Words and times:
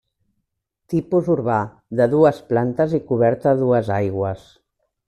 Tipus 0.93 1.29
urbà, 1.35 1.59
de 2.01 2.09
dues 2.15 2.41
plantes 2.49 2.99
i 3.01 3.05
coberta 3.13 3.55
a 3.55 3.61
dues 3.65 3.97
aigües. 4.03 4.53